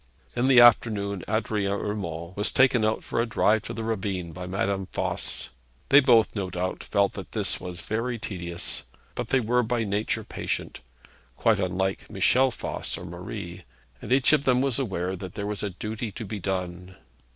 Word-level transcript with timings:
In 0.35 0.47
the 0.47 0.59
afternoon 0.59 1.21
Adrian 1.27 1.73
Urmand 1.73 2.35
was 2.35 2.51
taken 2.51 2.83
out 2.83 3.03
for 3.03 3.21
a 3.21 3.27
drive 3.27 3.61
to 3.61 3.73
the 3.75 3.83
ravine 3.83 4.31
by 4.31 4.47
Madame 4.47 4.87
Voss. 4.91 5.49
They 5.89 5.99
both, 5.99 6.35
no 6.35 6.49
doubt, 6.49 6.83
felt 6.83 7.13
that 7.13 7.33
this 7.33 7.59
was 7.61 7.81
very 7.81 8.17
tedious; 8.17 8.81
but 9.13 9.27
they 9.27 9.39
were 9.39 9.61
by 9.61 9.83
nature 9.83 10.23
patient 10.23 10.79
quite 11.37 11.59
unlike 11.59 12.09
Michel 12.09 12.49
Voss 12.49 12.97
or 12.97 13.05
Marie 13.05 13.63
and 14.01 14.11
each 14.11 14.33
of 14.33 14.43
them 14.43 14.59
was 14.59 14.79
aware 14.79 15.15
that 15.15 15.35
there 15.35 15.45
was 15.45 15.61
a 15.61 15.69
duty 15.69 16.11
to 16.13 16.25
be 16.25 16.39
done. 16.39 16.95